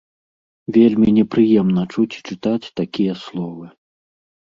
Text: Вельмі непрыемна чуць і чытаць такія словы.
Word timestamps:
Вельмі 0.77 1.09
непрыемна 1.19 1.81
чуць 1.93 2.09
і 2.17 2.25
чытаць 2.27 2.71
такія 2.83 3.13
словы. 3.29 3.65